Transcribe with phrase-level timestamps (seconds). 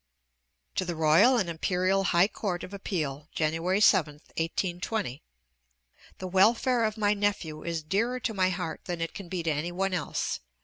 [0.73, 5.21] TO THE ROYAL AND IMPERIAL HIGH COURT OF APPEAL JANUARY 7th, 1820.
[6.17, 9.51] The welfare of my nephew is dearer to my heart than it can be to
[9.51, 10.39] any one else.